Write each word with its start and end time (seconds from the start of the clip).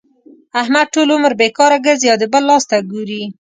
احمد 0.61 0.85
ټول 0.93 1.07
عمر 1.15 1.33
بېکاره 1.39 1.77
ګرځي 1.85 2.07
او 2.11 2.17
د 2.19 2.25
بل 2.33 2.43
لاس 2.49 2.63
ته 2.69 2.77
ګوري. 2.91 3.23